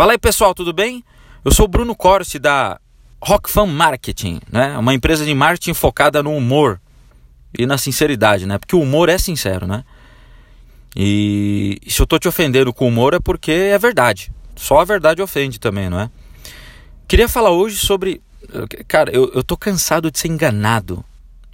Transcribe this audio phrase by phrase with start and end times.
[0.00, 1.04] Fala aí pessoal, tudo bem?
[1.44, 2.80] Eu sou o Bruno Corsi da
[3.20, 4.78] Rock Fan Marketing, né?
[4.78, 6.80] Uma empresa de marketing focada no humor
[7.52, 8.56] e na sinceridade, né?
[8.56, 9.84] Porque o humor é sincero, né?
[10.96, 14.32] E se eu tô te ofendendo com humor é porque é verdade.
[14.56, 16.10] Só a verdade ofende também, não é?
[17.06, 18.22] Queria falar hoje sobre.
[18.88, 21.04] Cara, eu, eu tô cansado de ser enganado.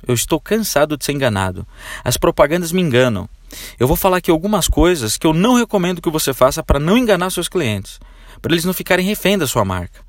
[0.06, 1.66] Eu estou cansado de ser enganado.
[2.04, 3.28] As propagandas me enganam.
[3.76, 6.96] Eu vou falar aqui algumas coisas que eu não recomendo que você faça para não
[6.96, 7.98] enganar seus clientes,
[8.40, 10.00] para eles não ficarem refém da sua marca.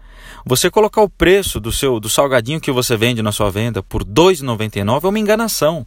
[0.45, 4.03] Você colocar o preço do seu do salgadinho que você vende na sua venda por
[4.03, 5.85] R$ 2,99 é uma enganação.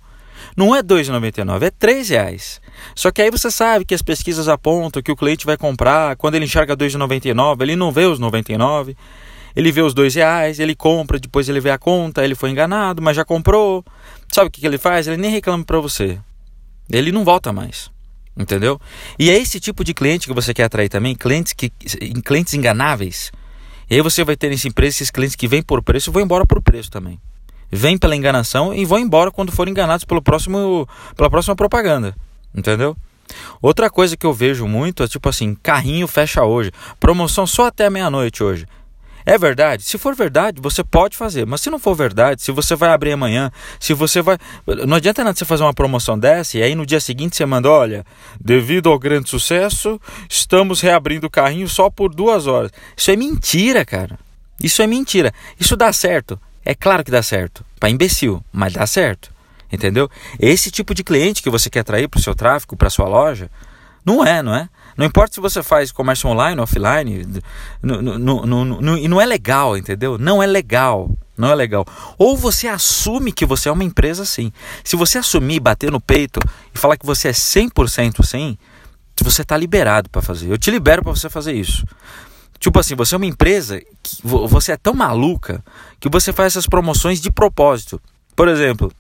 [0.57, 2.61] Não é R$ 2,99, é R$ reais.
[2.95, 6.35] Só que aí você sabe que as pesquisas apontam que o cliente vai comprar, quando
[6.35, 8.97] ele enxerga R$ 2,99, ele não vê os 99,
[9.55, 13.02] ele vê os R$ reais, ele compra, depois ele vê a conta, ele foi enganado,
[13.02, 13.85] mas já comprou.
[14.33, 15.07] Sabe o que, que ele faz?
[15.07, 16.19] Ele nem reclama para você.
[16.91, 17.91] Ele não volta mais.
[18.41, 18.80] Entendeu?
[19.19, 21.69] E é esse tipo de cliente que você quer atrair também, clientes que
[22.25, 23.30] clientes enganáveis.
[23.91, 26.23] E aí você vai ter nesse empresa esses clientes que vêm por preço e vão
[26.23, 27.21] embora por preço também.
[27.71, 32.16] Vêm pela enganação e vão embora quando forem enganados pelo próximo, pela próxima propaganda.
[32.55, 32.96] Entendeu?
[33.61, 37.91] Outra coisa que eu vejo muito é tipo assim, carrinho fecha hoje, promoção só até
[37.91, 38.66] meia-noite hoje.
[39.24, 39.82] É verdade?
[39.82, 41.46] Se for verdade, você pode fazer.
[41.46, 44.38] Mas se não for verdade, se você vai abrir amanhã, se você vai.
[44.87, 47.68] Não adianta nada você fazer uma promoção dessa e aí no dia seguinte você manda:
[47.68, 48.04] olha,
[48.40, 52.71] devido ao grande sucesso, estamos reabrindo o carrinho só por duas horas.
[52.96, 54.18] Isso é mentira, cara.
[54.62, 55.32] Isso é mentira.
[55.59, 56.40] Isso dá certo.
[56.65, 57.65] É claro que dá certo.
[57.79, 59.32] Para imbecil, mas dá certo.
[59.73, 60.10] Entendeu?
[60.38, 63.51] Esse tipo de cliente que você quer atrair para o seu tráfego, para sua loja,
[64.05, 64.69] não é, não é?
[64.97, 67.27] Não importa se você faz comércio online, offline,
[67.83, 70.19] no, no, no, e não é legal, entendeu?
[70.19, 71.10] Não é legal.
[71.37, 71.87] Não é legal.
[72.19, 74.53] Ou você assume que você é uma empresa assim.
[74.84, 76.38] Se você assumir, bater no peito
[76.75, 78.59] e falar que você é 100% assim,
[79.25, 80.50] você está liberado para fazer.
[80.50, 81.84] Eu te libero para você fazer isso.
[82.59, 85.65] Tipo assim, você é uma empresa que você é tão maluca
[85.99, 88.00] que você faz essas promoções de propósito.
[88.37, 88.93] Por exemplo,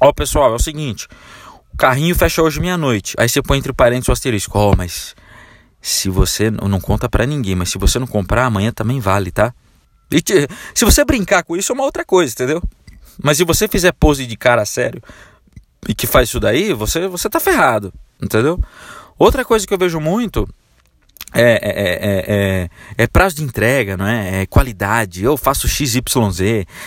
[0.00, 1.06] ó pessoal, é o seguinte,
[1.72, 3.14] o carrinho fecha hoje meia-noite.
[3.16, 4.58] Aí você põe entre parênteses o asterisco.
[4.58, 5.14] Ó, oh, mas
[5.86, 9.54] se você não conta para ninguém, mas se você não comprar, amanhã também vale, tá?
[10.10, 12.60] E te, se você brincar com isso é uma outra coisa, entendeu?
[13.22, 15.00] Mas se você fizer pose de cara sério
[15.88, 18.58] e que faz isso daí, você você tá ferrado, entendeu?
[19.16, 20.48] Outra coisa que eu vejo muito
[21.36, 24.42] é, é, é, é, prazo de entrega, não é?
[24.42, 25.22] é qualidade.
[25.22, 26.00] Eu faço XYZ,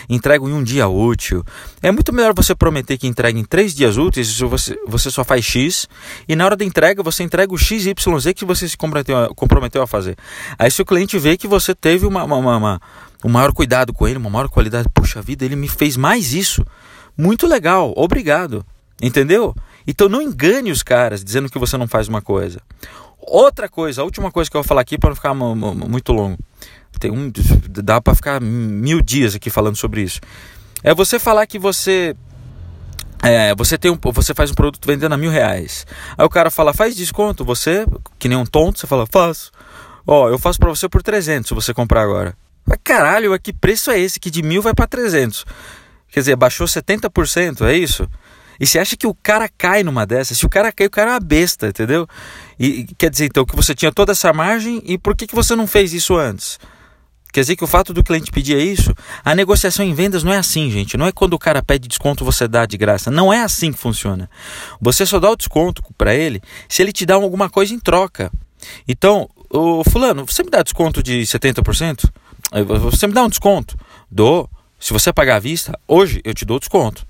[0.10, 1.44] entrego em um dia útil.
[1.82, 5.46] É muito melhor você prometer que entrega em três dias úteis você, você só faz
[5.46, 5.88] X
[6.28, 7.94] e na hora da entrega você entrega o XYZ
[8.36, 10.18] que você se comprometeu, comprometeu a fazer.
[10.58, 12.82] Aí se o cliente vê que você teve uma, uma, uma,
[13.24, 16.66] um maior cuidado com ele, uma maior qualidade, puxa vida, ele me fez mais isso.
[17.18, 18.66] Muito legal, obrigado.
[19.02, 19.56] Entendeu?
[19.88, 22.62] Então não engane os caras dizendo que você não faz uma coisa.
[23.30, 26.38] Outra coisa, a última coisa que eu vou falar aqui para não ficar muito longo.
[27.00, 27.32] Tem um,
[27.70, 30.20] dá para ficar mil dias aqui falando sobre isso.
[30.84, 32.16] É você falar que você
[33.22, 35.86] é, você tem um, você faz um produto vendendo a mil reais.
[36.18, 37.46] Aí o cara fala, faz desconto.
[37.46, 37.86] Você,
[38.18, 39.52] que nem um tonto, você fala, faço.
[40.08, 42.36] Ó, eu faço para você por 300 se você comprar agora.
[42.66, 44.20] Mas caralho, que preço é esse?
[44.20, 45.46] Que de mil vai para 300?
[46.08, 48.10] Quer dizer, baixou 70%, é isso?
[48.60, 50.38] E você acha que o cara cai numa dessas?
[50.38, 52.08] Se o cara cai, o cara é uma besta, entendeu?
[52.60, 55.56] E quer dizer então que você tinha toda essa margem e por que, que você
[55.56, 56.60] não fez isso antes?
[57.32, 58.94] Quer dizer que o fato do cliente pedir é isso?
[59.24, 60.98] A negociação em vendas não é assim, gente.
[60.98, 63.12] Não é quando o cara pede desconto você dá de graça.
[63.12, 64.30] Não é assim que funciona.
[64.82, 68.32] Você só dá o desconto para ele se ele te dá alguma coisa em troca.
[68.88, 72.10] Então, o fulano, você me dá desconto de 70%?
[72.92, 73.78] Você me dá um desconto?
[74.10, 74.50] Dou.
[74.80, 77.06] Se você pagar à vista, hoje eu te dou desconto.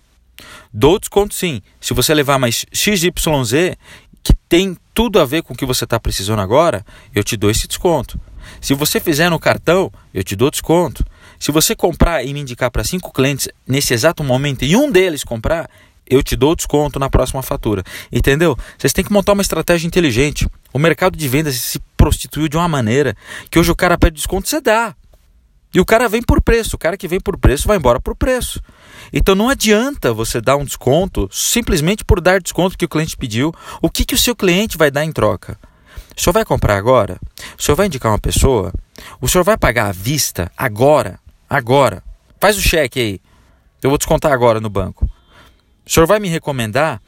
[0.74, 1.62] Dou desconto sim.
[1.80, 3.76] Se você levar mais XYZ,
[4.24, 7.50] que tem tudo a ver com o que você está precisando agora, eu te dou
[7.50, 8.20] esse desconto.
[8.62, 11.06] Se você fizer no cartão, eu te dou desconto.
[11.40, 15.24] Se você comprar e me indicar para cinco clientes nesse exato momento e um deles
[15.24, 15.70] comprar,
[16.10, 17.84] eu te dou desconto na próxima fatura.
[18.12, 18.58] Entendeu?
[18.78, 20.48] Vocês têm que montar uma estratégia inteligente.
[20.74, 23.16] O mercado de vendas se prostituiu de uma maneira
[23.50, 24.96] que hoje o cara pede desconto, você dá.
[25.74, 26.76] E o cara vem por preço.
[26.76, 28.62] O cara que vem por preço vai embora por preço.
[29.14, 33.54] Então não adianta você dar um desconto simplesmente por dar desconto que o cliente pediu.
[33.82, 35.58] O que, que o seu cliente vai dar em troca?
[36.16, 37.20] O senhor vai comprar agora?
[37.58, 38.74] O senhor vai indicar uma pessoa?
[39.22, 41.20] O senhor vai pagar à vista agora?
[41.50, 42.04] Agora.
[42.40, 43.22] Faz o cheque aí.
[43.82, 45.10] Eu vou descontar agora no banco.
[45.86, 47.02] O senhor vai me recomendar?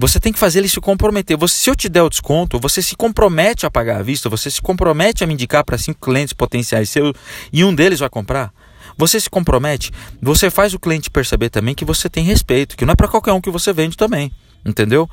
[0.00, 1.36] Você tem que fazer ele se comprometer.
[1.36, 4.50] Você, se eu te der o desconto, você se compromete a pagar à vista, você
[4.50, 7.12] se compromete a me indicar para cinco clientes potenciais seus
[7.52, 8.50] e um deles vai comprar.
[8.96, 12.92] Você se compromete, você faz o cliente perceber também que você tem respeito, que não
[12.92, 14.32] é para qualquer um que você vende também,
[14.64, 15.06] entendeu?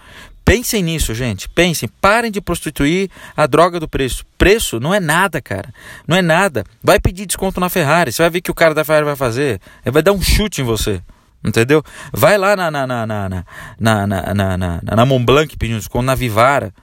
[0.45, 1.49] Pensem nisso, gente.
[1.49, 1.89] Pensem.
[1.99, 4.25] Parem de prostituir a droga do preço.
[4.37, 5.73] Preço não é nada, cara.
[6.07, 6.63] Não é nada.
[6.81, 8.13] Vai pedir desconto na Ferrari.
[8.13, 9.59] Você vai ver que o cara da Ferrari vai fazer.
[9.85, 11.01] Ele vai dar um chute em você.
[11.47, 11.81] Entendeu?
[12.11, 13.45] Vai lá na, na, na, na, na,
[13.79, 16.73] na, na, na, na Montblanc pedir um desconto, na Vivara.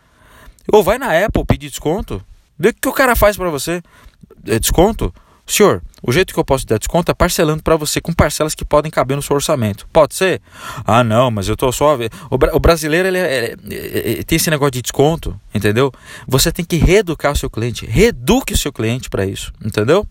[0.72, 2.24] Ou vai na Apple pedir desconto.
[2.58, 3.82] Vê o que o cara faz para você.
[4.46, 5.12] É desconto?
[5.46, 8.64] Senhor, o jeito que eu posso dar desconto é parcelando para você com parcelas que
[8.64, 9.86] podem caber no seu orçamento.
[9.92, 10.40] Pode ser?
[10.86, 11.96] Ah, não, mas eu tô só.
[12.30, 15.92] O, o brasileiro ele, ele, ele, tem esse negócio de desconto, entendeu?
[16.26, 17.84] Você tem que reeducar o seu cliente.
[17.84, 20.08] Reeduque o seu cliente para isso, entendeu?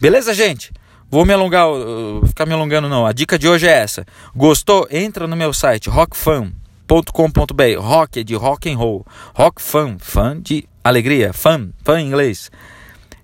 [0.00, 0.72] Beleza, gente?
[1.10, 3.04] Vou me alongar, uh, ficar me alongando não.
[3.04, 4.06] A dica de hoje é essa.
[4.34, 4.86] Gostou?
[4.92, 7.80] Entra no meu site rockfan.com.br.
[7.80, 9.04] Rock é de rock and roll.
[9.34, 12.48] Rock fan, fã de alegria, fã, fã em inglês.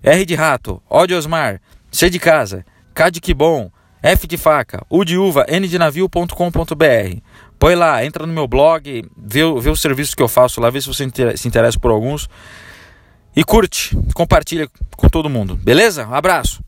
[0.03, 3.71] R de rato, O de Osmar, C de casa, K de que bom,
[4.03, 7.21] F de faca, U de uva, N de navio.com.br.
[7.57, 10.81] Põe lá, entra no meu blog, vê, vê os serviços que eu faço lá, vê
[10.81, 11.07] se você
[11.37, 12.29] se interessa por alguns.
[13.33, 16.05] E curte, compartilha com todo mundo, beleza?
[16.05, 16.66] Um abraço!